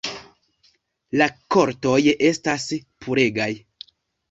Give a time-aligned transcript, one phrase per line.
[1.21, 1.27] La
[1.57, 1.99] kortoj
[2.31, 2.67] estas
[3.07, 3.51] puregaj.